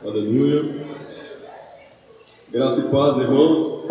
Aleluia. 0.00 0.64
Graça 2.50 2.82
e 2.82 2.84
paz, 2.84 3.18
irmãos. 3.18 3.88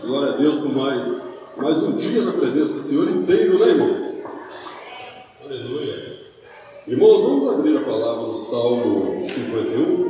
Glória 0.00 0.34
a 0.34 0.36
Deus 0.36 0.58
por 0.58 0.72
mais, 0.72 1.38
mais 1.56 1.82
um 1.82 1.96
dia 1.96 2.22
na 2.22 2.32
presença 2.34 2.74
do 2.74 2.80
Senhor 2.80 3.10
inteiro, 3.10 3.58
né, 3.58 3.68
irmãos? 3.68 4.22
Aleluia. 5.44 6.20
Irmãos, 6.86 7.22
vamos 7.24 7.52
abrir 7.52 7.78
a 7.78 7.82
palavra 7.82 8.28
no 8.28 8.36
Salmo 8.36 9.20
51. 9.24 10.09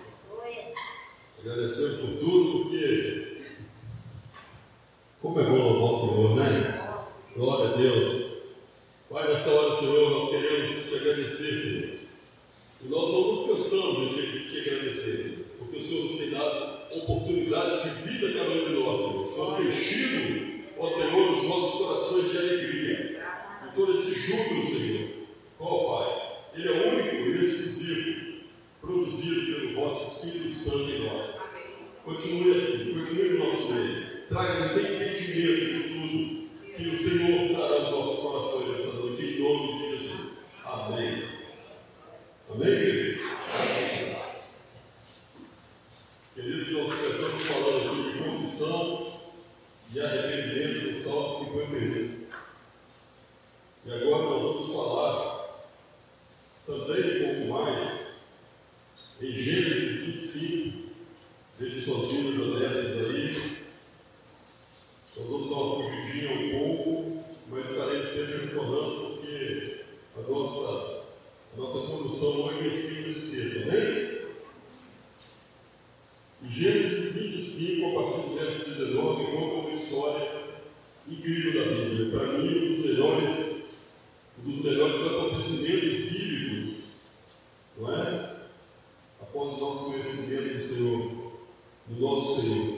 do 91.91 92.01
nosso 92.01 92.41
Senhor. 92.41 92.77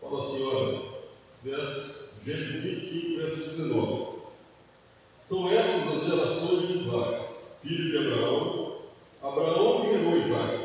Fala 0.00 0.24
assim, 0.24 0.42
olha, 0.44 0.82
Gênesis 2.24 2.62
25, 2.62 3.20
verso 3.20 3.50
19. 3.56 4.12
São 5.20 5.52
essas 5.52 5.96
as 5.96 6.06
gerações 6.08 6.68
de 6.68 6.78
Isaac, 6.78 7.26
filho 7.62 7.90
de 7.90 7.98
Abraão. 7.98 8.72
Abraão 9.22 9.84
gerou 9.84 10.16
Isaac. 10.18 10.61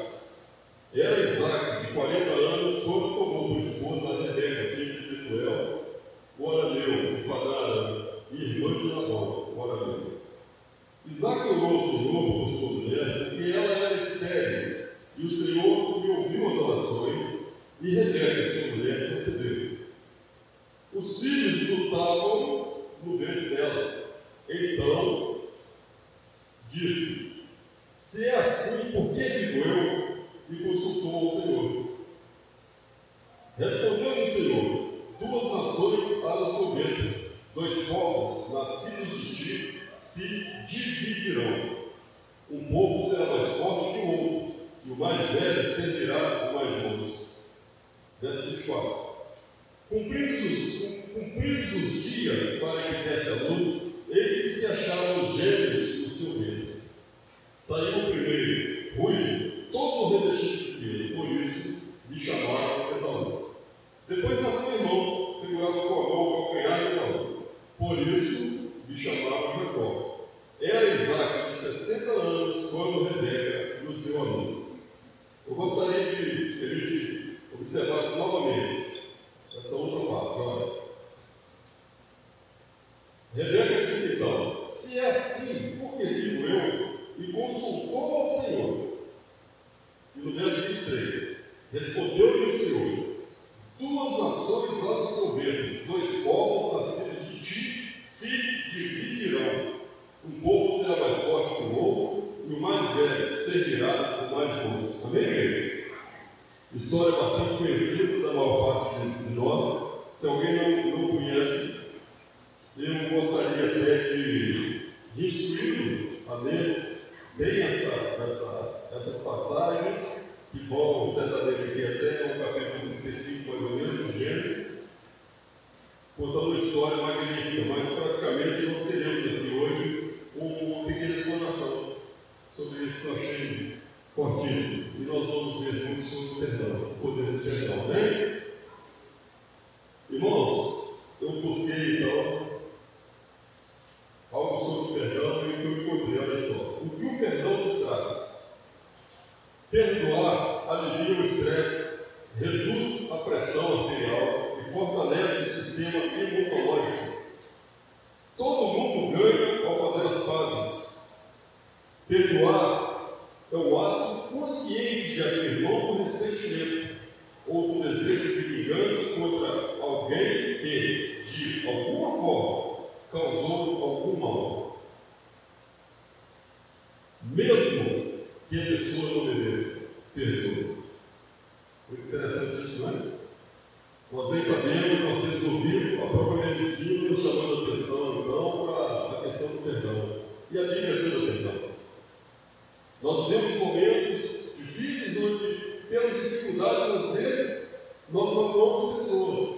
Nós 193.07 193.25
vivemos 193.30 193.56
momentos 193.56 194.57
difíceis 194.57 195.18
onde, 195.23 195.56
pelas 195.90 196.21
dificuldades, 196.21 197.06
às 197.06 197.16
vezes, 197.16 197.80
nós 198.11 198.35
não 198.35 198.52
somos 198.52 198.99
pessoas. 198.99 199.56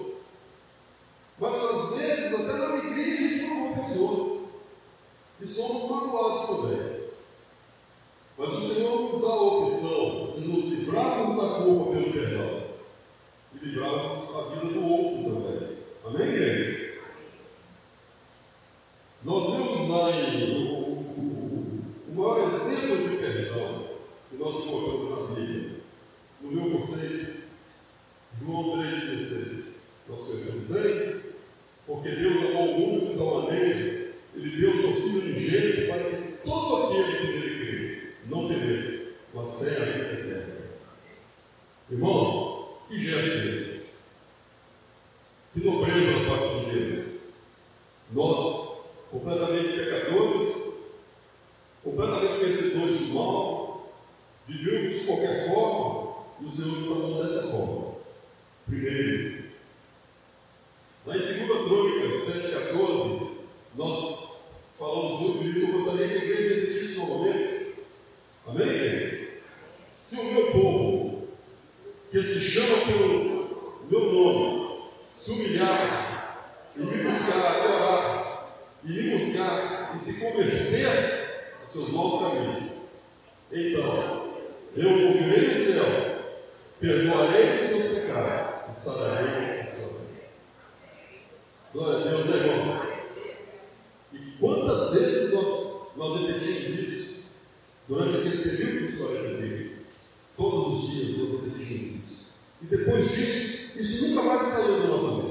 Durante 97.90 98.18
aquele 98.18 98.44
período 98.44 98.86
de 98.86 98.94
história 98.94 99.34
deles, 99.34 100.02
todos 100.38 100.84
os 100.84 100.92
dias 100.92 101.18
você 101.28 101.50
tinha 101.58 101.98
isso. 101.98 102.34
E 102.62 102.66
depois 102.68 103.12
disso, 103.12 103.72
isso 103.80 104.10
nunca 104.10 104.24
mais 104.28 104.48
saiu 104.48 104.82
da 104.82 104.88
nossa 104.90 105.24
mente. 105.24 105.29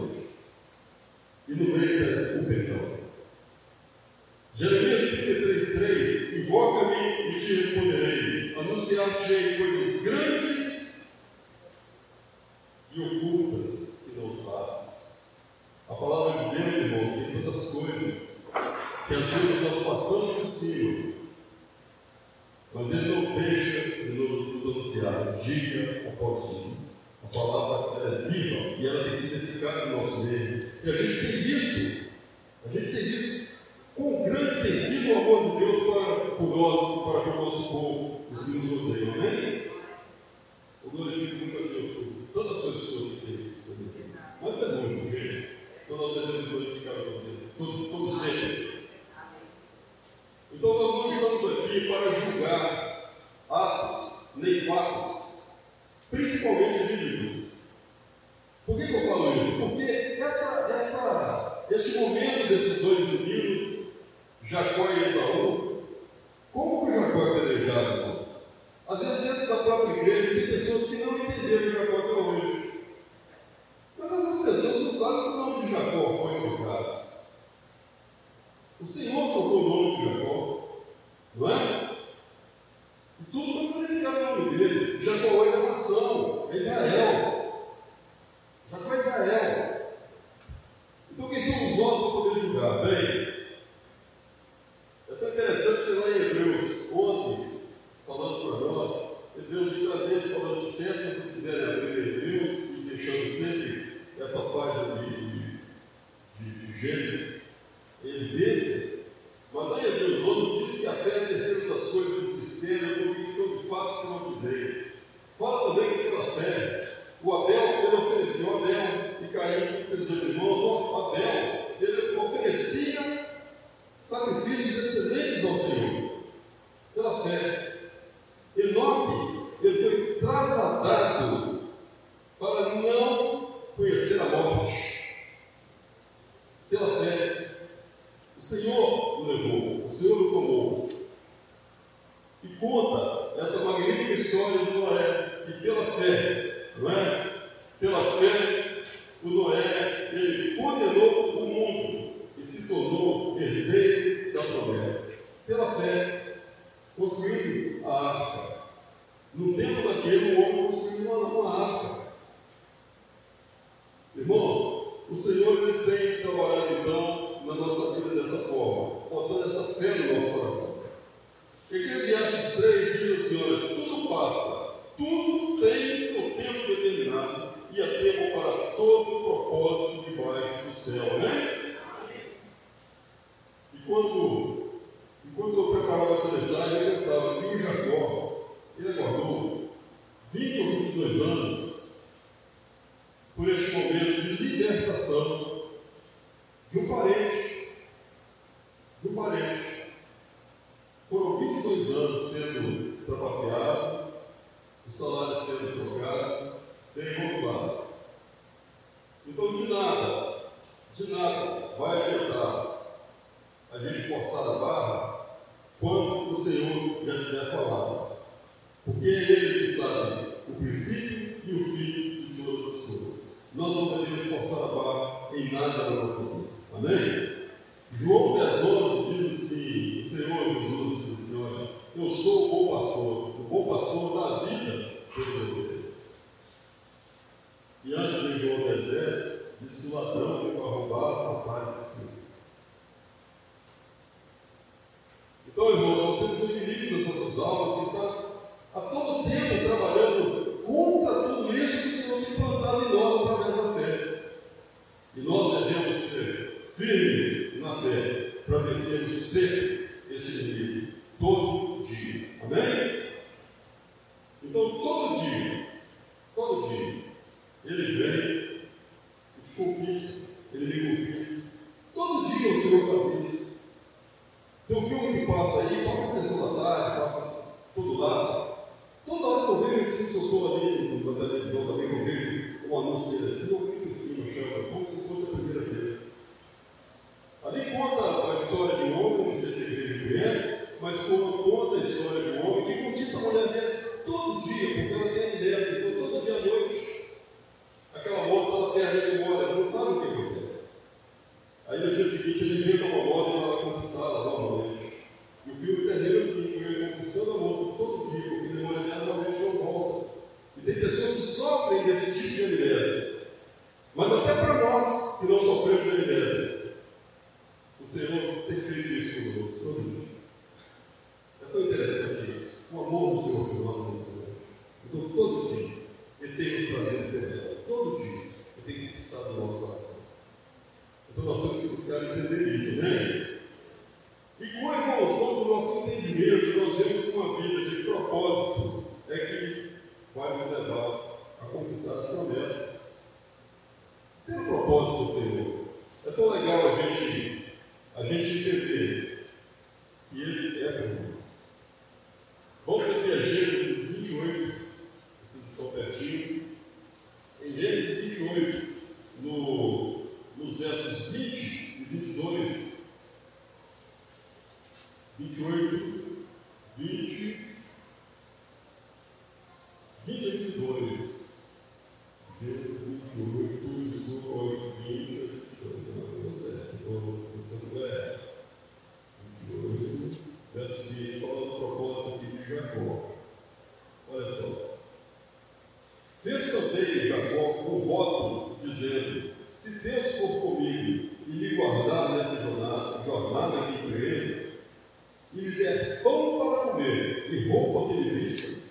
pão 396.09 396.39
para 396.39 396.73
comer 396.73 397.27
e 397.31 397.49
roubo 397.49 397.85
aquele 397.85 398.11
vício, 398.21 398.71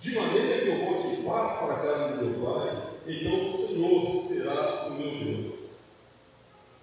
de 0.00 0.14
maneira 0.14 0.60
que 0.60 0.68
eu 0.68 0.84
volte 0.84 1.16
de 1.16 1.22
paz 1.22 1.58
para 1.58 1.74
a 1.74 1.78
casa 1.78 2.16
do 2.16 2.26
meu 2.26 2.46
pai, 2.46 2.82
então 3.06 3.48
o 3.48 3.52
Senhor 3.52 4.16
será 4.22 4.88
o 4.88 4.94
meu 4.94 5.10
Deus. 5.10 5.74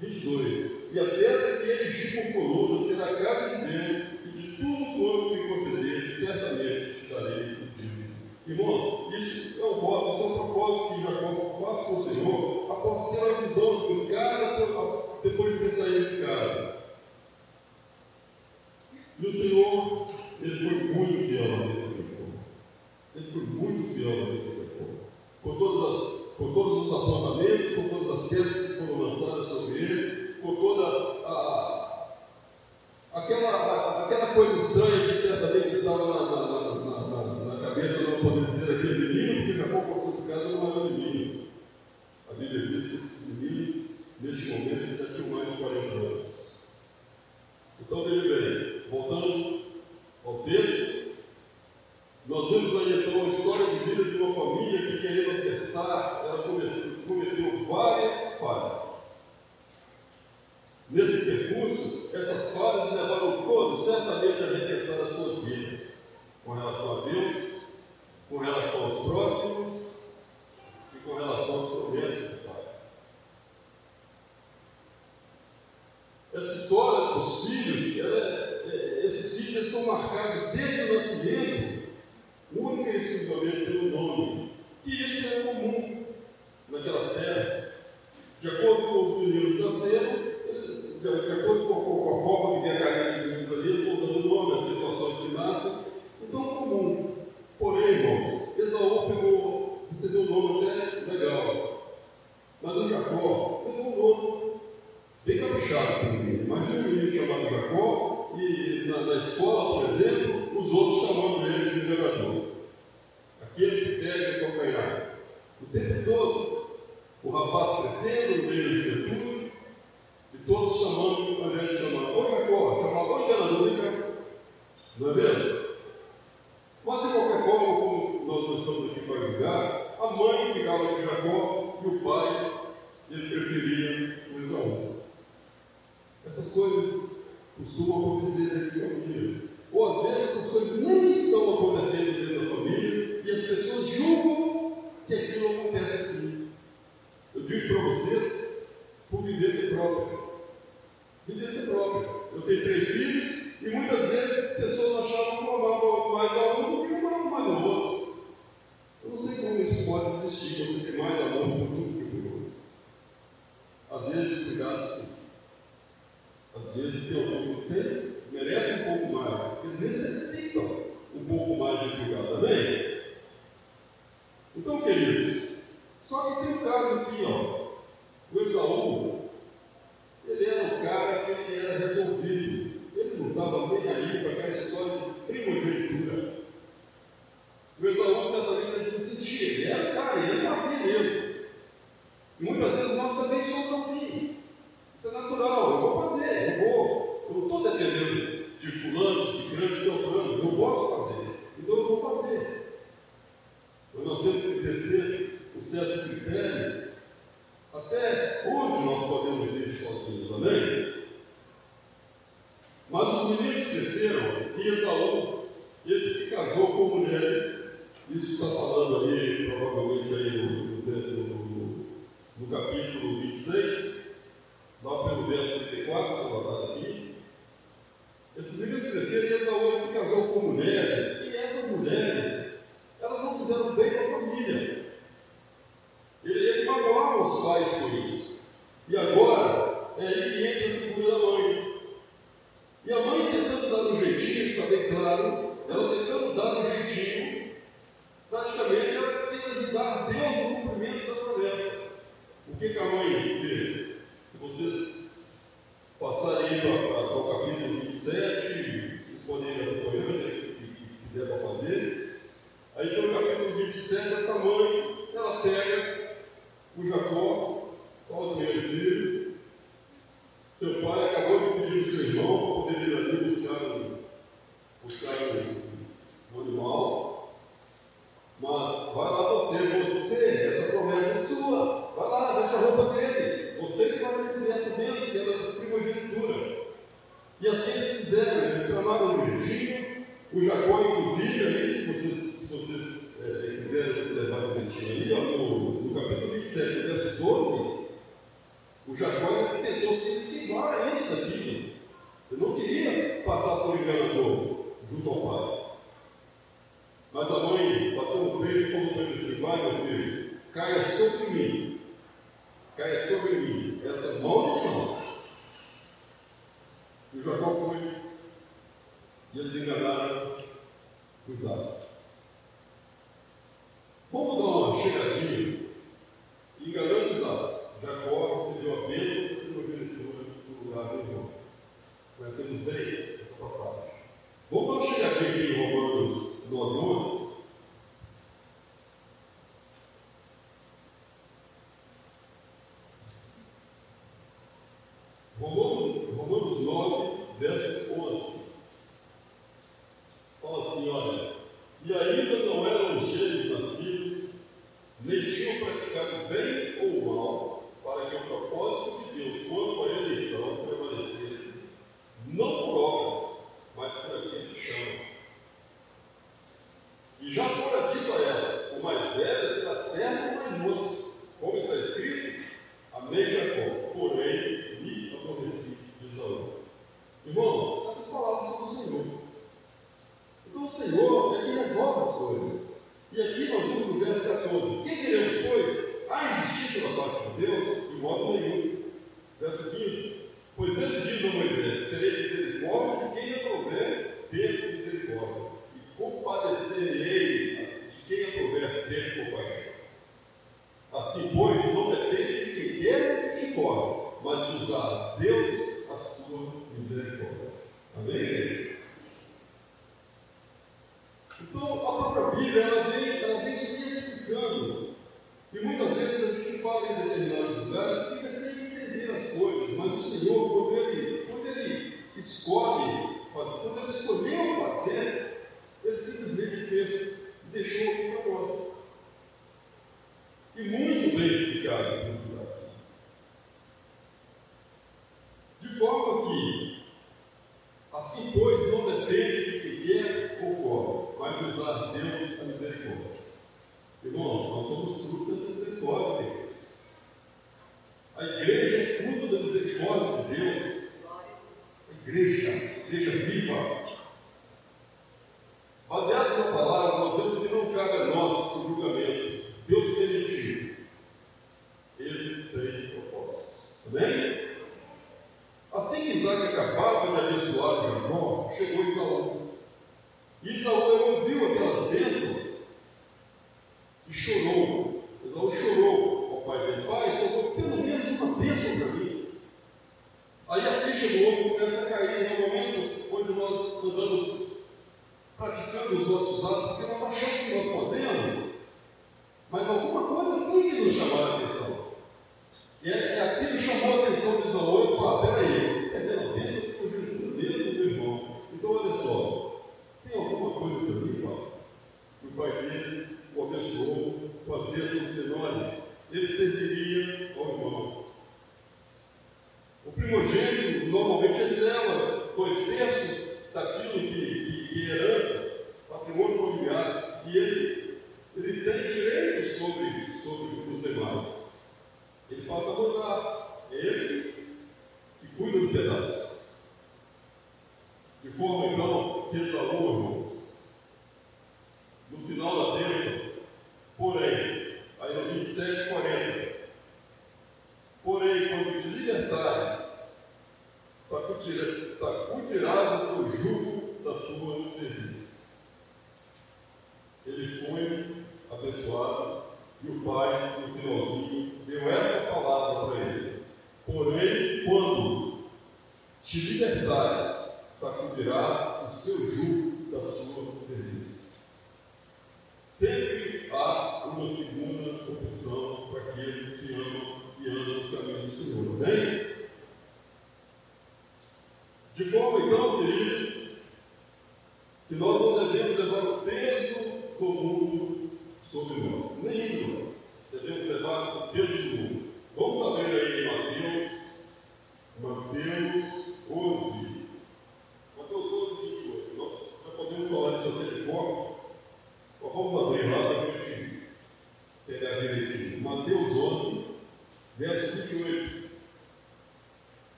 22. 0.00 0.92
E 0.92 0.98
a 0.98 1.04
pedra 1.04 1.56
que 1.58 1.70
ele 1.70 2.32
com 2.32 2.32
coluna 2.32 2.86
será 2.86 3.06
a 3.06 3.22
casa 3.22 3.56
de 3.56 3.72
Deus, 3.72 4.24
e 4.24 4.28
de 4.28 4.56
tudo 4.56 4.84
quanto 4.98 5.34
me 5.34 5.48
conceder, 5.48 6.10
certamente 6.10 7.04
estarei 7.04 7.52
o 7.52 7.68
dízimo. 7.76 8.14
Irmãos, 8.46 9.14
isso 9.14 9.60
é 9.60 9.64
o 9.64 9.80
voto, 9.80 10.16
isso 10.16 10.24
é 10.24 10.26
o 10.26 10.38
propósito 10.38 10.94
que 10.94 11.02
Jacó 11.02 11.60
faz 11.64 11.86
com 11.86 11.94
o 11.94 12.02
Senhor 12.02 12.66
após 12.70 13.10
ter 13.10 13.20
a 13.22 13.40
visão 13.40 13.88
dos 13.88 14.10
caras 14.10 14.44
depois 15.22 15.52
de 15.54 15.58
ter 15.58 15.70
saído 15.70 16.10
de 16.10 16.22
casa. 16.22 16.73
Lord. 21.56 21.83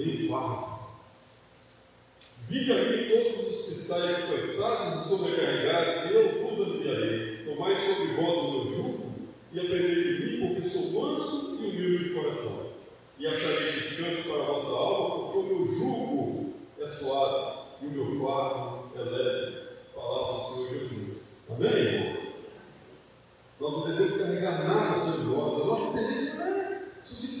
nem 0.00 0.28
fala. 0.28 0.80
Vinde 2.48 2.72
a 2.72 2.76
mim 2.76 3.08
todos 3.08 3.46
os 3.48 3.64
que 3.64 3.72
estáis 3.72 4.24
cansados 4.24 5.06
e 5.06 5.08
sobrecarregados, 5.08 6.10
e 6.10 6.14
eu 6.14 6.42
vos 6.42 6.66
aliviarei. 6.66 7.44
Tomai 7.44 7.76
sobre 7.76 8.14
vós 8.14 8.38
o 8.38 8.52
meu 8.52 8.76
jugo 8.76 9.12
e 9.52 9.60
aprendei 9.60 10.04
de 10.04 10.24
mim, 10.24 10.54
porque 10.54 10.68
sou 10.68 11.02
manso 11.02 11.58
e 11.60 11.66
humilde 11.66 12.04
de 12.04 12.14
coração. 12.14 12.70
E 13.18 13.26
acharei 13.26 13.72
descanso 13.72 14.28
para 14.28 14.42
a 14.42 14.46
vossa 14.46 14.70
alma, 14.70 15.32
porque 15.32 15.38
o 15.38 15.58
meu 15.58 15.74
jugo 15.74 16.54
é 16.80 16.86
suave 16.88 17.60
e 17.82 17.86
o 17.86 17.90
meu 17.90 18.26
fardo 18.26 18.90
é 18.96 19.02
leve. 19.02 19.56
Palavra 19.94 20.48
do 20.48 20.54
Senhor 20.54 20.88
Jesus. 20.88 21.50
Amém, 21.50 21.70
irmãos? 21.70 22.20
Nós 23.60 23.72
não 23.72 23.86
devemos 23.86 24.18
carregar 24.18 24.64
nada 24.66 24.98
sobre 24.98 25.36
nós, 25.36 25.60
a 25.60 25.64
nossa 25.66 25.98
semente 25.98 26.36
não 26.36 26.46
é 26.46 26.82
suficiente 27.02 27.39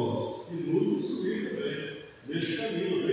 vós 0.00 0.46
e 0.50 0.54
nos 0.70 1.04
instrui 1.04 1.42
né, 1.42 1.50
também 1.50 2.40
neste 2.40 2.56
caminho, 2.56 3.06
né? 3.06 3.09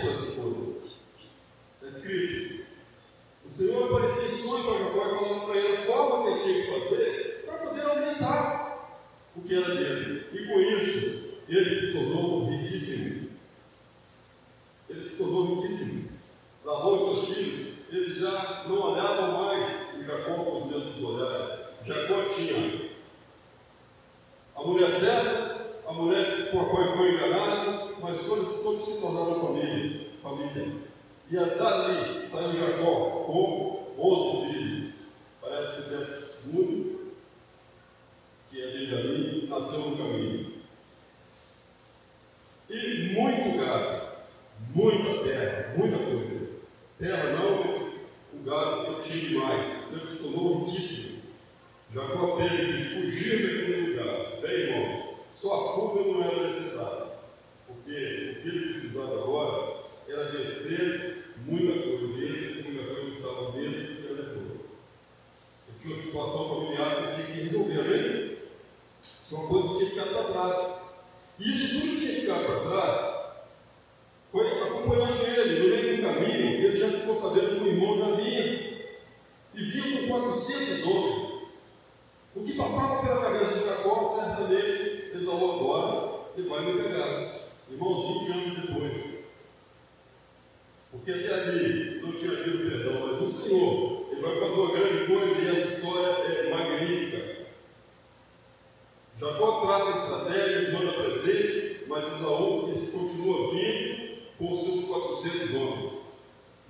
roupas 0.00 0.34
todas. 0.34 0.82
Está 1.82 1.98
escrito. 1.98 2.62
O 3.44 3.52
Senhor 3.52 3.84
apareceu 3.84 4.32
em 4.32 4.38
sonho 4.38 4.64
para 4.64 4.78
Jacó 4.78 5.18
falando 5.18 5.46
para 5.46 5.56
ele 5.56 5.76
a 5.76 5.86
forma 5.86 6.24
que 6.24 6.30
ele 6.30 6.42
tinha 6.42 6.64
que 6.64 6.88
fazer 6.88 7.42
para 7.44 7.58
poder 7.58 7.82
aumentar 7.82 8.98
o 9.36 9.42
que 9.42 9.54
era 9.54 9.74
dele. 9.74 10.26
E 10.32 10.46
com 10.46 10.60
isso, 10.60 11.22
ele 11.48 11.70
se 11.70 11.92
tornou 11.92 12.48
riquíssimo. 12.48 13.31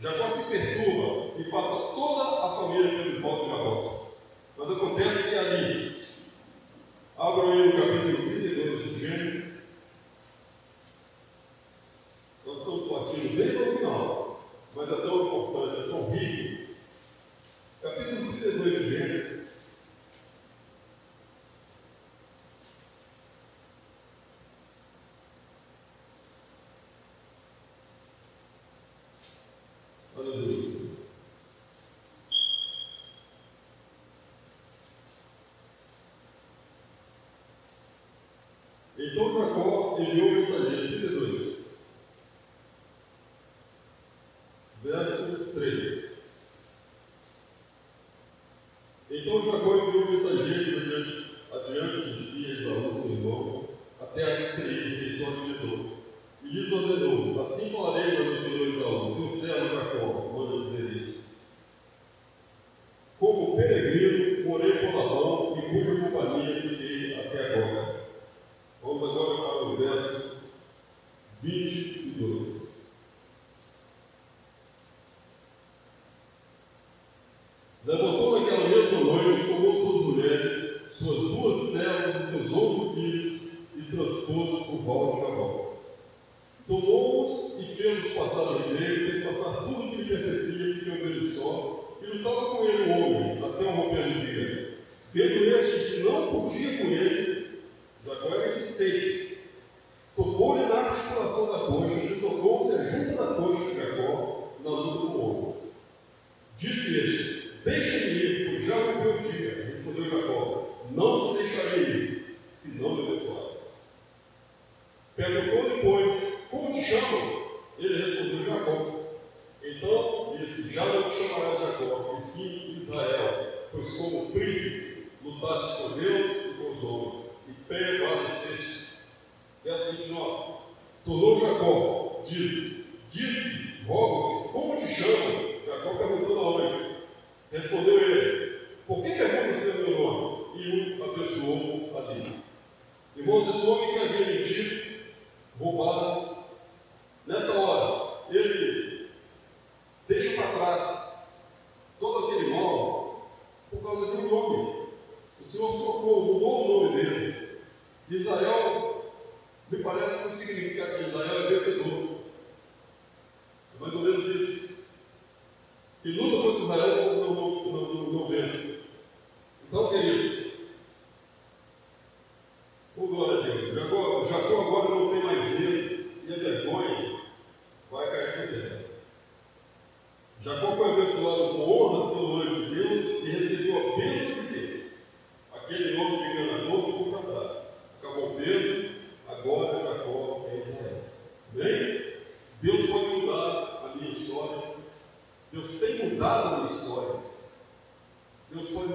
Jacó 0.03 0.29
se 0.31 0.59
perturba 0.59 1.31
e 1.39 1.45
passa 1.45 1.95
toda 1.95 2.45
a 2.45 2.57
família 2.57 2.91
pelo 2.91 3.23
voto 3.23 3.45
de 3.45 3.51
Jacó. 3.53 3.92
Então 39.13 39.31
Jacó 39.31 39.93
olhou 39.95 40.35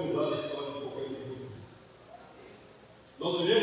ouvirão 0.08 0.32
a 0.32 0.46
história 0.46 0.72
de 0.72 0.80
qualquer 0.80 1.04
um 1.04 1.08
de 1.08 1.14
vocês. 1.14 1.98
Nós 3.18 3.40
iremos 3.42 3.57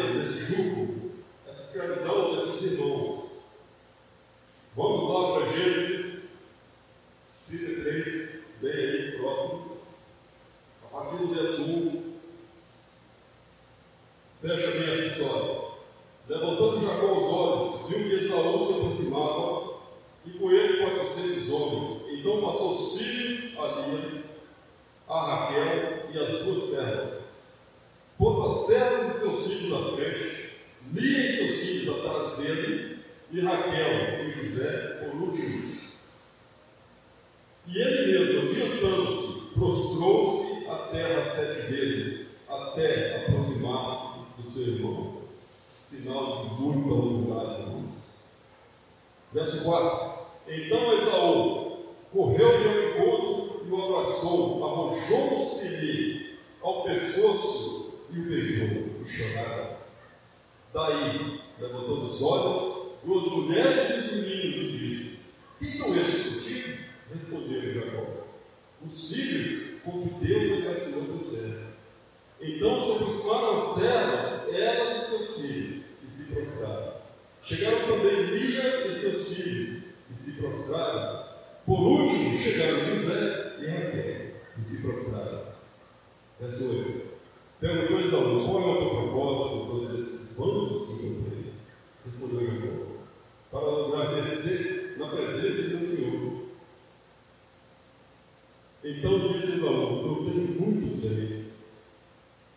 pobreza, 0.00 0.18
desse 0.20 0.54
jugo, 0.54 1.10
dessa 1.46 1.62
servidão, 1.62 2.36
desses 2.36 2.72
irmãos. 2.72 3.56
Vamos 4.76 5.10
lá 5.10 5.40
para 5.40 5.52
Gênesis. 5.52 5.89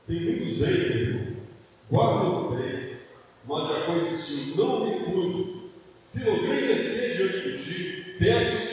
Tem 0.05 0.19
muitos 0.19 0.57
bens, 0.57 0.95
irmão. 0.95 1.27
Guarda 1.89 2.29
o 2.29 2.55
bens, 2.55 3.15
mas 3.47 3.71
a 3.71 3.81
coisa 3.81 4.55
não 4.57 4.85
recuses. 4.85 5.83
Se 6.03 6.29
alguém 6.29 6.67
deseja 6.67 7.23
hoje 7.23 8.15
peço 8.19 8.72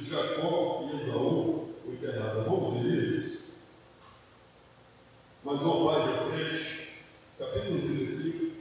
de 0.00 0.10
Jacó 0.10 0.88
e 0.92 1.02
Esaú 1.02 1.70
o 1.84 1.92
enterraram. 1.92 2.44
Vamos 2.44 2.82
ver 2.82 3.04
isso? 3.04 3.54
Mas 5.44 5.58
vamos 5.60 5.86
lá 5.86 6.06
de 6.06 6.30
frente, 6.30 6.88
capítulo 7.38 7.80
35, 7.80 8.56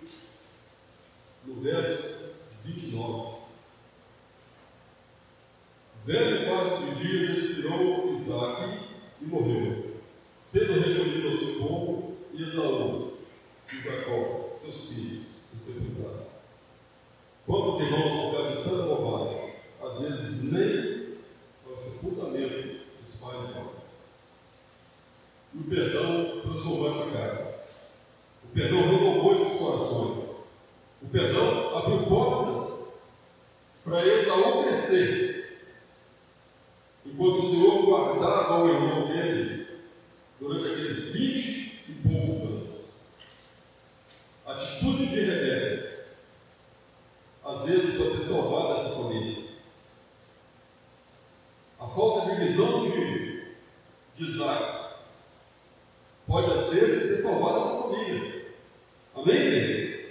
no 1.46 1.62
verso 1.62 2.24
29. 2.66 3.34
Velho 6.06 6.46
fato 6.46 6.84
de 6.84 7.08
dias 7.08 7.38
expirou 7.38 8.18
Isaac 8.18 8.80
e 9.22 9.26
morreu, 9.26 9.96
sendo 10.46 10.82
recolhido 10.82 11.30
ao 11.30 11.38
seu 11.38 11.66
povo 11.66 12.18
e 12.34 12.44
Esaú 12.44 13.14
e 13.72 13.82
Jacó, 13.82 14.50
seus 14.54 14.90
filhos, 14.90 15.26
o 15.54 15.58
sepultaram. 15.58 16.26
Quantos 17.46 17.82
irmãos 17.82 18.30
ficaram 18.30 18.56
de 18.56 18.64
tanta 18.64 18.84
bobagem, 18.84 19.54
às 19.82 20.02
vezes 20.02 20.44
nem 20.44 21.18
para 21.64 21.74
o 21.74 21.78
sepultamento 21.78 22.80
dos 23.02 23.20
pais 23.22 23.36
e 23.36 23.54
mães. 23.54 23.74
E 25.54 25.58
o 25.58 25.64
perdão 25.64 26.42
transformou 26.42 27.02
essa 27.02 27.18
casa. 27.18 27.64
O 28.44 28.48
perdão 28.54 28.82
renovou 28.82 29.36
esses 29.36 29.60
corações. 29.60 30.24
O 31.02 31.08
perdão 31.08 31.78
abriu 31.78 32.04
portas 32.08 33.04
para 33.84 34.06
Esaú 34.06 34.64
crescer. 34.64 35.34
Enquanto 37.06 37.40
o 37.40 37.50
Senhor 37.50 37.86
guardava 37.86 38.64
o 38.64 38.70
irmão 38.70 39.08
dele 39.08 39.68
durante 40.40 40.72
aqueles 40.72 41.14
vinte 41.14 41.84
e 41.90 41.94
poucos 42.08 42.50
anos. 42.50 43.08
Atitude 44.46 45.08
de 45.08 45.20
Rebeca, 45.20 46.06
às 47.44 47.66
vezes, 47.66 47.98
para 47.98 48.12
ter 48.12 48.26
salvado 48.26 48.80
essa 48.80 48.96
família. 48.96 49.44
A 51.80 51.88
falta 51.88 52.30
de 52.34 52.46
visão 52.46 52.90
de, 52.90 53.44
de 54.16 54.24
Isaac 54.24 54.94
pode, 56.26 56.52
às 56.52 56.74
vezes, 56.74 57.10
ter 57.10 57.22
salvado 57.22 57.68
essa 57.68 57.84
família. 57.84 58.46
Amém? 59.16 60.04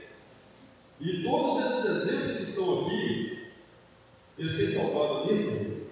E 1.01 1.23
todos 1.25 1.65
esses 1.65 1.85
exemplos 1.85 2.37
que 2.37 2.43
estão 2.43 2.87
aqui, 2.87 3.39
eles 4.39 4.57
têm 4.57 4.73
salvado 4.73 5.15
a 5.15 5.27
minha 5.27 5.45
família. 5.45 5.83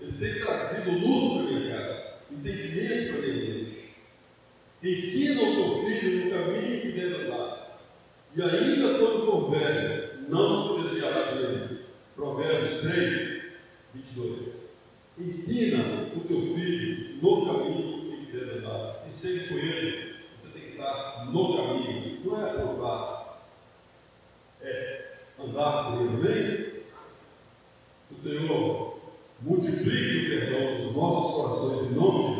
Eles 0.00 0.18
têm 0.18 0.40
trazido 0.40 0.98
luz 0.98 1.46
para 1.46 1.56
a 1.56 1.60
minha 1.60 1.78
casa, 1.78 2.14
entendimento 2.32 3.08
para 3.08 3.18
a 3.18 3.22
minha 3.22 3.44
igreja. 3.44 3.80
Ensina 4.82 5.42
o 5.42 5.54
teu 5.54 5.84
filho 5.84 6.24
no 6.24 6.30
caminho 6.30 6.80
que 6.80 6.92
deve 6.92 7.14
andar. 7.14 7.80
E 8.34 8.42
ainda 8.42 8.98
quando 8.98 9.26
for 9.26 9.50
velho, 9.50 10.28
não 10.28 10.76
se 10.76 10.82
desviará 10.82 11.32
dele. 11.32 11.80
Provérbios 12.16 12.80
3, 12.80 13.52
22. 13.94 14.54
Ensina 15.18 16.08
o 16.16 16.20
teu 16.20 16.40
filho 16.40 17.18
no 17.20 17.46
caminho 17.46 18.24
que 18.24 18.32
deve 18.32 18.58
andar. 18.58 19.04
E 19.06 19.12
sempre 19.12 19.48
com 19.48 19.58
ele, 19.58 20.14
você 20.40 20.58
tem 20.58 20.62
que 20.62 20.70
estar 20.76 21.26
no 21.26 21.56
caminho. 21.56 22.20
Não 22.24 22.46
é 22.46 22.52
provar 22.54 23.20
é 24.62 25.12
com 25.60 26.00
ele, 26.00 26.14
amém? 26.14 26.70
O 28.10 28.16
Senhor 28.16 28.98
multiplique 29.42 30.26
o 30.26 30.40
perdão 30.40 30.86
dos 30.86 30.96
nossos 30.96 31.34
corações 31.34 31.90
em 31.90 31.94
nome 31.94 32.34
de 32.34 32.39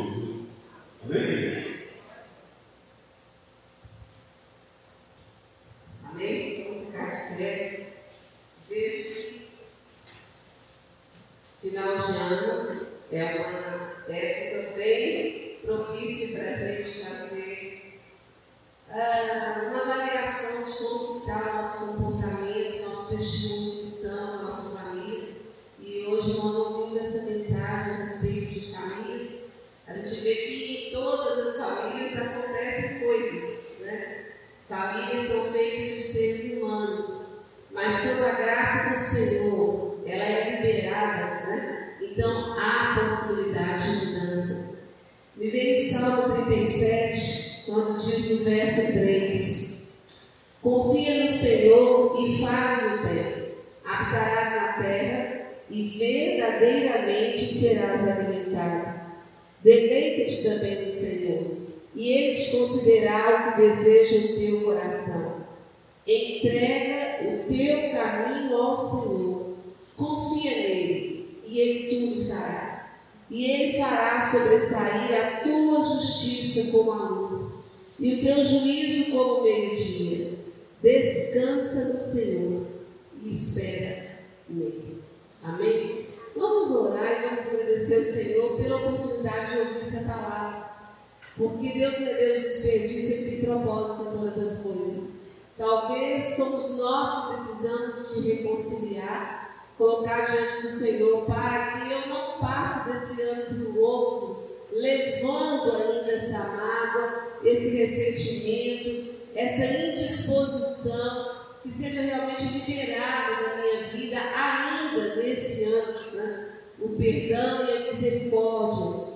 as 94.39 94.63
coisas. 94.63 95.21
Talvez 95.57 96.35
somos 96.35 96.77
nós 96.77 97.27
que 97.27 97.43
precisamos 97.43 98.13
te 98.13 98.31
reconciliar, 98.31 99.65
colocar 99.77 100.21
diante 100.21 100.61
do 100.63 100.69
Senhor, 100.69 101.25
para 101.25 101.81
que 101.81 101.91
eu 101.91 102.07
não 102.07 102.39
passe 102.39 102.91
desse 102.91 103.21
ano 103.21 103.45
para 103.45 103.71
o 103.71 103.79
outro, 103.79 104.43
levando 104.71 105.71
ainda 105.75 106.11
essa 106.11 106.39
mágoa, 106.39 107.23
esse 107.43 107.69
ressentimento, 107.69 109.13
essa 109.35 109.65
indisposição, 109.65 111.31
que 111.61 111.71
seja 111.71 112.01
realmente 112.01 112.43
liberado 112.43 113.43
na 113.43 113.55
minha 113.61 113.83
vida 113.89 114.17
ainda 114.17 115.15
nesse 115.15 115.65
ano, 115.65 116.11
né? 116.13 116.49
o 116.79 116.89
perdão 116.89 117.65
e 117.65 117.77
a 117.77 117.91
misericórdia. 117.91 119.11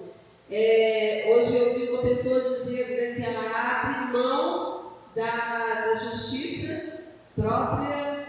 É, 0.51 1.34
hoje 1.36 1.55
eu 1.55 1.70
ouvi 1.70 1.89
uma 1.89 2.01
pessoa 2.03 2.39
dizendo 2.39 2.89
né, 2.89 3.16
que 3.16 3.24
ela 3.24 3.49
abre 3.49 4.13
mão 4.13 4.75
da, 5.16 5.86
da 5.86 5.95
justiça 5.95 7.03
própria. 7.36 8.26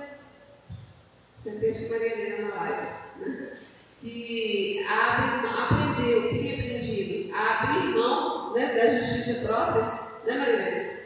De 1.45 1.89
Maria 1.89 2.13
Helena 2.13 2.49
na 2.49 2.61
live. 2.61 2.87
Né? 3.19 3.59
Que 4.01 4.85
abre, 4.89 5.49
aprendeu, 5.49 6.29
tem 6.29 6.53
aprendido 6.53 7.35
a 7.35 7.63
abrir 7.63 7.95
mão 7.95 8.53
né, 8.53 8.75
da 8.75 8.99
justiça 8.99 9.47
própria, 9.47 10.01
né, 10.25 10.39
Maria? 10.39 10.97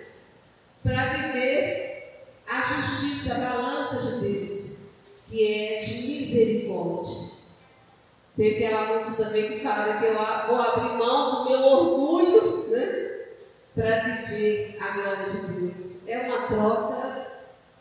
Para 0.82 1.12
viver 1.14 2.24
a 2.46 2.62
justiça, 2.62 3.34
a 3.34 3.38
balança 3.38 4.20
de 4.20 4.28
Deus, 4.28 4.94
que 5.28 5.54
é 5.54 5.80
de 5.80 6.08
misericórdia. 6.08 7.30
Tem 8.36 8.56
aquela 8.56 8.96
música 8.96 9.24
também 9.24 9.48
que 9.52 9.60
fala 9.60 9.98
que 9.98 10.06
eu 10.06 10.14
vou 10.14 10.60
abrir 10.60 10.96
mão 10.96 11.44
do 11.44 11.50
meu 11.50 11.60
orgulho 11.60 12.68
né, 12.68 13.09
para 13.80 14.00
viver 14.00 14.76
a 14.80 14.88
glória 14.90 15.30
de 15.30 15.52
Deus. 15.52 16.08
É 16.08 16.26
uma 16.26 16.46
troca 16.48 17.26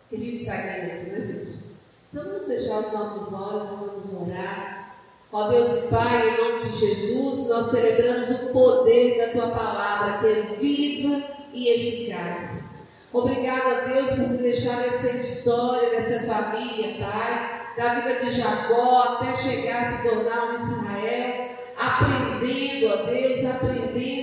que 0.09 0.15
a 0.15 0.19
gente 0.19 0.45
sai 0.45 0.63
ganhando, 0.63 1.11
né, 1.11 1.25
gente? 1.25 1.69
Então 2.11 2.25
vamos 2.25 2.47
fechar 2.47 2.79
os 2.79 2.93
nossos 2.93 3.33
olhos 3.33 3.69
vamos 3.69 4.29
orar. 4.29 4.89
Ó 5.31 5.47
Deus 5.49 5.85
e 5.85 5.87
Pai, 5.89 6.29
em 6.29 6.37
nome 6.37 6.69
de 6.69 6.75
Jesus, 6.75 7.49
nós 7.49 7.69
celebramos 7.69 8.29
o 8.29 8.53
poder 8.53 9.17
da 9.17 9.31
Tua 9.33 9.51
palavra, 9.55 10.19
que 10.19 10.25
é 10.25 10.55
viva 10.59 11.23
e 11.53 11.67
eficaz. 11.67 12.89
Obrigada, 13.11 13.87
Deus, 13.87 14.11
por 14.11 14.37
deixar 14.37 14.85
essa 14.85 15.09
história 15.09 15.89
dessa 15.89 16.25
família, 16.25 17.05
Pai 17.05 17.59
da 17.79 17.93
vida 17.93 18.25
de 18.25 18.29
Jacó 18.29 19.03
até 19.03 19.33
chegar 19.37 19.83
a 19.83 19.89
se 19.89 20.09
tornar 20.09 20.51
um 20.51 20.59
Israel, 20.59 21.51
aprendendo, 21.77 22.93
ó 22.93 23.05
Deus, 23.05 23.45
aprendendo. 23.45 24.18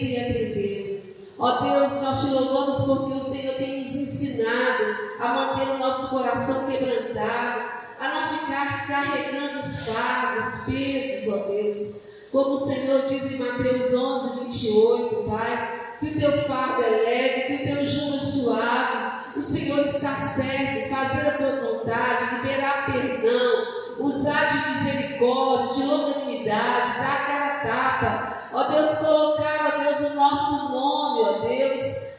Ó 1.39 1.51
Deus, 1.61 1.93
nós 2.01 2.21
te 2.21 2.31
louvamos 2.31 2.85
porque 2.87 3.19
o 3.19 3.23
Senhor 3.23 3.57
tem 3.57 3.85
nos 3.85 3.95
ensinado 3.95 4.97
a 5.21 5.29
manter 5.29 5.71
o 5.71 5.79
nosso 5.79 6.09
coração 6.09 6.67
quebrantado, 6.67 7.65
a 8.01 8.09
não 8.09 8.39
ficar 8.39 8.87
carregando 8.87 9.69
fardos, 9.85 10.65
pesos, 10.65 11.35
ó 11.35 11.49
Deus. 11.49 12.07
Como 12.33 12.55
o 12.55 12.59
Senhor 12.59 13.03
diz 13.07 13.33
em 13.33 13.39
Mateus 13.39 13.95
11, 13.95 14.45
28, 14.45 15.25
Pai, 15.29 15.97
que 16.01 16.09
o 16.09 16.19
teu 16.19 16.45
fardo 16.45 16.83
é 16.83 16.89
leve, 16.89 17.41
que 17.43 17.63
o 17.65 17.75
teu 17.75 17.87
jugo 17.87 18.17
é 18.17 18.21
suave. 18.21 19.17
O 19.37 19.43
Senhor 19.43 19.81
está 19.81 20.15
certo, 20.29 20.89
fazer 20.89 21.29
a 21.29 21.37
tua 21.37 21.61
vontade, 21.61 22.35
liberar 22.37 22.87
perdão, 22.87 24.07
usar 24.07 24.47
de 24.47 24.71
misericórdia, 24.71 25.75
de 25.75 25.89
longanimidade, 25.89 26.99
dar 26.99 27.13
aquela 27.13 27.51
tapa. 27.61 28.49
Ó 28.55 28.63
Deus, 28.65 28.99
colocar, 28.99 29.75
ó 29.75 29.83
Deus, 29.83 30.13
o 30.13 30.15
nosso 30.15 30.73
nome, 30.73 30.96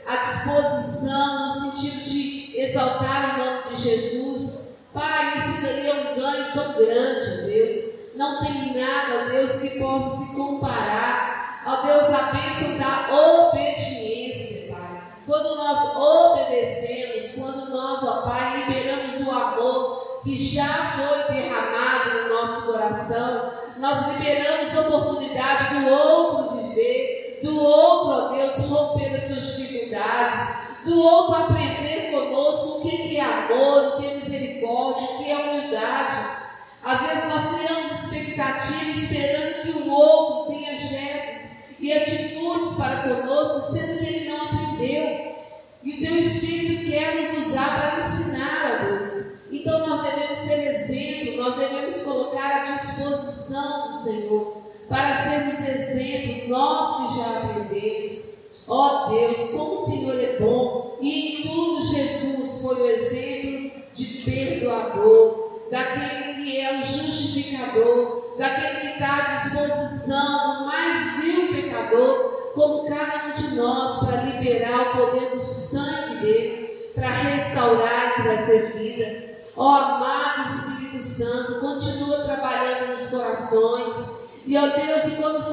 à 0.07 0.15
disposição, 0.17 1.47
no 1.47 1.51
sentido 1.51 2.05
de 2.05 2.61
exaltar 2.61 3.35
o 3.35 3.43
nome 3.43 3.75
de 3.75 3.81
Jesus. 3.81 4.77
Pai, 4.93 5.37
isso 5.37 5.61
seria 5.61 5.93
um 5.93 6.15
ganho 6.15 6.53
tão 6.53 6.73
grande, 6.73 7.45
Deus. 7.45 8.15
Não 8.15 8.43
tem 8.43 8.73
nada, 8.73 9.29
Deus, 9.29 9.57
que 9.57 9.79
possa 9.79 10.25
se 10.25 10.35
comparar. 10.35 11.61
Ó 11.65 11.85
Deus, 11.85 12.05
a 12.05 12.31
bênção 12.31 12.77
da 12.77 13.49
obediência, 13.49 14.73
Pai. 14.73 15.03
Quando 15.25 15.55
nós 15.55 15.95
obedecemos, 15.95 17.35
quando 17.35 17.69
nós, 17.69 18.01
ó 18.03 18.21
Pai, 18.21 18.63
liberamos 18.63 19.27
o 19.27 19.31
amor 19.31 20.21
que 20.23 20.37
já 20.41 20.63
foi 20.65 21.35
derramado 21.35 22.23
no 22.23 22.33
nosso 22.33 22.71
coração, 22.71 23.53
nós 23.77 24.07
liberamos 24.07 24.75
a 24.75 24.81
oportunidade 24.81 25.75
do 25.75 25.89
outro 25.89 26.57
viver, 26.57 27.16
do 27.43 27.55
outro, 27.59 28.09
ó 28.09 28.27
Deus, 28.35 28.55
romper 28.69 29.15
as 29.15 29.23
suas 29.23 29.57
dificuldades, 29.57 30.67
do 30.85 30.99
outro 30.99 31.35
aprender 31.35 32.11
conosco 32.11 32.77
o 32.77 32.81
que 32.81 33.17
é 33.17 33.21
amor, 33.21 33.87
o 33.87 33.97
que 33.97 34.07
é 34.07 34.15
misericórdia, 34.15 35.03
o 35.03 35.17
que 35.17 35.31
é 35.31 35.37
humildade. 35.37 36.37
Às 36.83 37.01
vezes 37.01 37.23
nós 37.29 37.55
criamos 37.55 37.91
expectativa 37.91 38.91
esperando 38.91 39.61
que 39.63 39.71
o 39.71 39.91
outro 39.91 40.53
tenha 40.53 40.79
gestos 40.79 41.75
e 41.79 41.91
atitudes 41.91 42.75
para 42.75 43.15
conosco, 43.15 43.61
sendo 43.61 43.99
que 43.99 44.05
ele 44.05 44.29
não 44.29 44.45
aprendeu. 44.45 45.35
E 45.83 45.93
o 45.93 45.99
teu 45.99 46.17
Espírito 46.17 46.89
quer 46.89 47.15
nos 47.15 47.47
usar 47.47 47.79
para 47.79 48.05
ensinar 48.05 48.65
a 48.65 48.85
Deus. 48.85 49.51
Então 49.51 49.87
nós 49.87 50.03
devemos 50.03 50.37
ser 50.39 50.75
exemplo, 50.75 51.43
nós 51.43 51.55
devemos 51.57 52.01
colocar 52.03 52.61
à 52.61 52.63
disposição 52.63 53.87
do 53.89 53.97
Senhor 53.97 54.56
para 54.89 55.23
sermos 55.23 55.59
exemplo, 55.59 56.49
nós 56.49 56.97
que 56.97 57.19
já 57.19 57.39
aprendemos. 57.39 58.37
Ó 58.69 59.07
oh 59.07 59.09
Deus, 59.09 59.51
como 59.51 59.73
o 59.73 59.85
Senhor 59.85 60.19
é 60.19 60.37
bom, 60.39 60.97
e 61.01 61.41
em 61.41 61.47
tudo 61.47 61.83
Jesus 61.83 62.61
foi 62.61 62.81
o 62.81 62.89
exemplo 62.89 63.71
de 63.93 64.05
perdoador 64.29 65.47
daquele 65.71 66.43
que 66.43 66.59
é 66.59 66.79
o 66.79 66.85
justificador, 66.85 68.35
daquele 68.37 68.79
que 68.81 68.87
está 68.87 69.15
à 69.15 69.21
disposição 69.21 70.59
do 70.59 70.65
mais 70.65 71.21
vil 71.21 71.53
pecador, 71.53 72.51
como 72.53 72.89
cada 72.89 73.27
um 73.27 73.33
de 73.33 73.55
nós, 73.55 73.99
para 73.99 74.21
liberar 74.23 74.81
o 74.81 74.97
poder 74.97 75.29
do 75.31 75.41
sangue 75.41 76.15
dele, 76.21 76.91
para 76.93 77.09
restaurar 77.09 78.19
e 78.19 78.23
trazer 78.23 78.77
vida. 78.77 79.27
Ó 79.55 79.65
oh, 79.65 79.75
amado 79.75 80.49
Espírito 80.49 81.03
Santo, 81.03 81.59
continua 81.59 82.23
trabalhando 82.25 82.91
nos 82.91 83.09
corações. 83.09 84.26
E 84.47 84.57
ó 84.57 84.65
Deus, 84.67 85.13
quando 85.19 85.46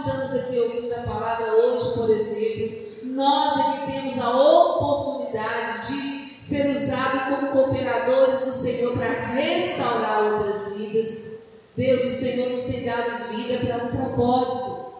estamos 0.00 0.32
aqui 0.34 0.58
ouvindo 0.58 0.92
a 0.94 1.02
palavra 1.02 1.52
hoje, 1.52 1.94
por 1.94 2.10
exemplo, 2.10 2.90
nós 3.04 3.60
é 3.60 3.86
que 3.86 3.92
temos 3.92 4.18
a 4.18 4.30
oportunidade 4.30 5.86
de 5.86 6.46
ser 6.46 6.76
usado 6.76 7.36
como 7.36 7.52
cooperadores 7.52 8.40
do 8.40 8.52
Senhor 8.52 8.96
para 8.96 9.10
restaurar 9.10 10.22
outras 10.24 10.76
vidas. 10.76 11.40
Deus, 11.76 12.04
o 12.04 12.18
Senhor 12.18 12.50
nos 12.50 12.64
tem 12.64 12.84
dado 12.84 13.28
vida 13.34 13.66
para 13.66 13.84
um 13.84 13.88
propósito. 13.88 14.90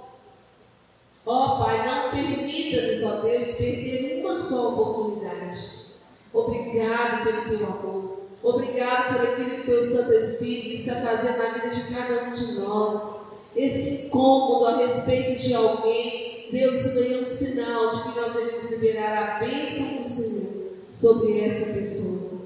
Ó 1.27 1.45
oh, 1.45 1.65
Pai, 1.65 1.87
não 1.87 2.11
permita-nos, 2.11 3.03
ó 3.05 3.23
Deus, 3.23 3.47
perder 3.53 4.23
uma 4.25 4.35
só 4.35 4.69
oportunidade. 4.69 5.81
Obrigado 6.33 7.25
pelo 7.25 7.49
teu 7.49 7.67
amor. 7.67 8.21
Obrigado 8.43 9.15
por 9.15 9.27
aquilo 9.27 9.51
que 9.51 9.61
o 9.61 9.65
teu 9.65 9.83
Santo 9.83 10.13
Espírito 10.13 10.89
está 10.89 10.95
fazendo 10.97 11.39
na 11.39 11.51
vida 11.51 11.71
de 11.71 11.95
cada 11.95 12.25
um 12.25 12.35
de 12.35 12.61
nós. 12.61 13.30
Esse 13.61 14.07
incômodo 14.07 14.65
a 14.65 14.77
respeito 14.79 15.39
de 15.39 15.53
alguém, 15.53 16.49
Deus, 16.51 16.81
isso 16.81 16.95
daí 16.95 17.13
é 17.13 17.19
um 17.19 17.27
sinal 17.27 17.91
de 17.91 18.03
que 18.03 18.19
nós 18.19 18.33
devemos 18.33 18.71
liberar 18.71 19.37
a 19.37 19.39
bênção 19.39 20.03
do 20.03 20.09
Senhor 20.09 20.73
sobre 20.91 21.41
essa 21.41 21.75
pessoa. 21.75 22.41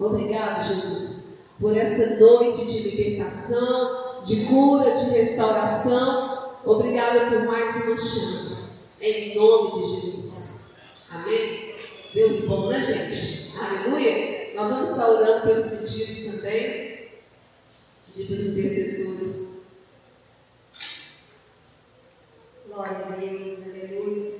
Obrigado, 0.00 0.66
Jesus, 0.66 1.44
por 1.60 1.76
essa 1.76 2.16
noite 2.16 2.64
de 2.64 2.88
libertação, 2.88 4.24
de 4.24 4.46
cura, 4.46 4.96
de 4.96 5.10
restauração. 5.10 6.42
Obrigado 6.64 7.30
por 7.30 7.44
mais 7.44 7.86
uma 7.86 7.96
chance. 7.96 9.00
Em 9.00 9.36
nome 9.36 9.80
de 9.80 9.94
Jesus. 9.94 10.76
Amém? 11.12 11.76
Deus 12.12 12.40
bom, 12.46 12.66
né, 12.66 12.84
gente? 12.84 13.58
Aleluia. 13.60 14.54
Nós 14.56 14.70
vamos 14.70 14.90
estar 14.90 15.08
orando 15.08 15.46
pelos 15.46 15.66
pedidos 15.66 16.34
também. 16.34 16.98
Pedidos 18.12 18.40
intercessores. 18.40 19.51
Glória 22.72 23.04
a 23.04 23.16
Deus, 23.16 23.68
aleluia. 23.68 24.32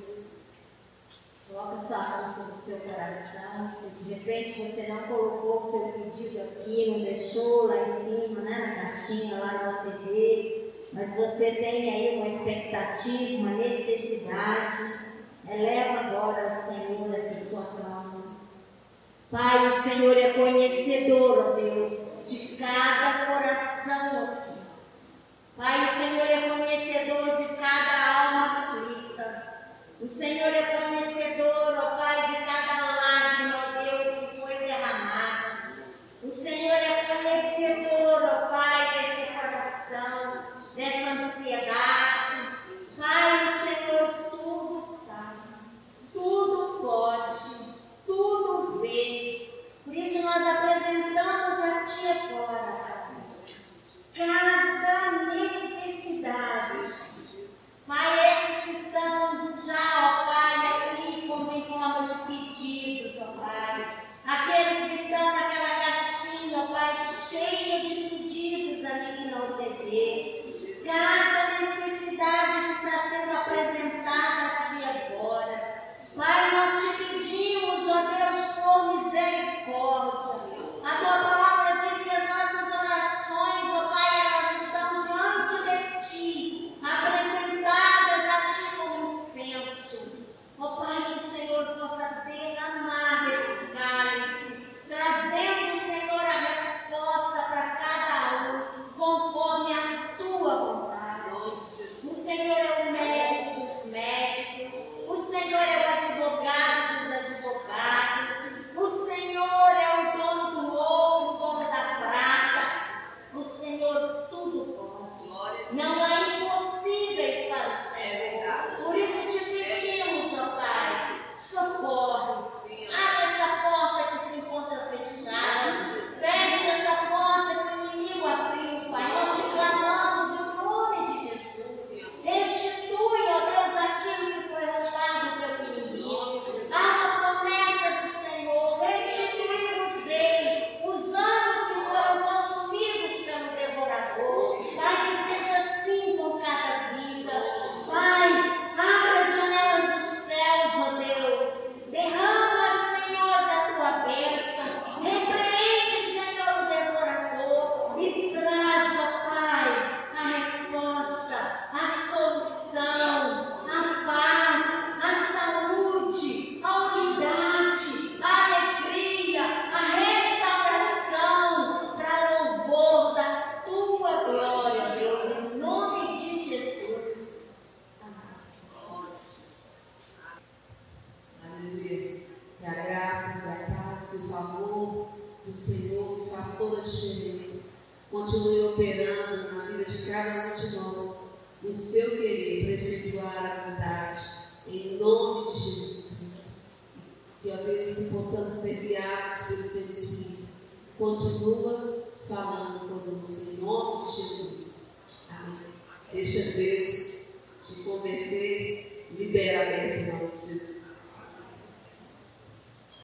Coloca 1.47 1.85
sua 1.85 1.97
mão 1.99 2.33
sobre 2.33 2.51
o 2.51 2.55
seu 2.55 2.79
coração. 2.79 3.71
De 3.95 4.13
repente 4.15 4.71
você 4.71 4.87
não 4.91 5.03
colocou 5.03 5.61
o 5.61 5.63
seu 5.63 6.01
pedido 6.01 6.41
aqui, 6.41 6.89
não 6.89 7.03
deixou 7.03 7.67
lá 7.67 7.87
em 7.87 7.93
cima, 7.93 8.41
né, 8.41 8.57
na 8.57 8.89
caixinha, 8.89 9.39
lá 9.39 9.53
na 9.53 9.83
TV. 9.83 10.71
Mas 10.93 11.15
você 11.15 11.51
tem 11.51 11.93
aí 11.93 12.17
uma 12.17 12.27
expectativa, 12.27 13.43
uma 13.43 13.57
necessidade. 13.57 14.99
Eleva 15.47 15.99
agora 15.99 16.49
ao 16.49 16.55
Senhor 16.55 17.13
essa 17.13 17.39
sua 17.39 17.83
causa. 17.83 18.47
Pai, 19.29 19.69
o 19.69 19.83
Senhor 19.83 20.17
é 20.17 20.33
conhecedor, 20.33 21.37
ó 21.37 21.51
Deus, 21.51 22.27
de 22.31 22.57
cada 22.57 23.27
coração 23.27 24.23
aqui. 24.23 24.53
Pai, 25.55 25.85
o 25.85 25.89
Senhor 25.91 26.25
é 26.25 26.49
conhecedor 26.49 27.37
de. 27.37 27.52
O 30.03 30.07
Senhor 30.07 30.42